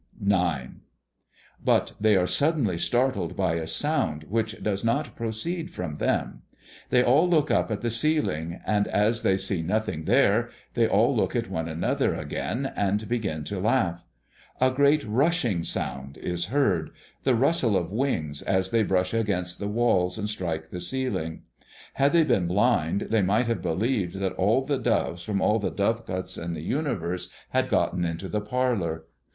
IX. 0.25 0.69
But 1.63 1.91
they 2.01 2.15
are 2.15 2.25
suddenly 2.25 2.75
startled 2.75 3.37
by 3.37 3.53
a 3.53 3.67
sound 3.67 4.23
which 4.29 4.59
does 4.63 4.83
not 4.83 5.15
proceed 5.15 5.69
from 5.69 5.93
them. 5.97 6.41
They 6.89 7.03
all 7.03 7.29
look 7.29 7.51
up 7.51 7.69
at 7.69 7.81
the 7.81 7.91
ceiling; 7.91 8.61
and 8.65 8.87
as 8.87 9.21
they 9.21 9.37
see 9.37 9.61
nothing 9.61 10.05
there, 10.05 10.49
they 10.73 10.87
all 10.87 11.15
look 11.15 11.35
at 11.35 11.51
one 11.51 11.69
another 11.69 12.15
again 12.15 12.73
and 12.75 13.07
begin 13.07 13.43
to 13.43 13.59
laugh. 13.59 14.03
A 14.59 14.71
great 14.71 15.03
rushing 15.03 15.63
sound 15.63 16.17
is 16.17 16.45
heard, 16.45 16.89
the 17.21 17.35
rustle 17.35 17.77
of 17.77 17.91
wings 17.91 18.41
as 18.41 18.71
they 18.71 18.81
brush 18.81 19.13
against 19.13 19.59
the 19.59 19.67
walls 19.67 20.17
and 20.17 20.27
strike 20.27 20.71
the 20.71 20.79
ceiling. 20.79 21.43
Had 21.93 22.13
they 22.13 22.23
been 22.23 22.47
blind, 22.47 23.01
they 23.11 23.21
might 23.21 23.45
have 23.45 23.61
believed 23.61 24.15
that 24.15 24.33
all 24.33 24.63
the 24.63 24.79
doves 24.79 25.21
from 25.21 25.41
all 25.41 25.59
the 25.59 25.69
dovecots 25.69 26.39
in 26.43 26.55
the 26.55 26.63
universe 26.63 27.29
had 27.51 27.69
gotten 27.69 28.03
into 28.03 28.27
the 28.27 28.41
parlor. 28.41 29.03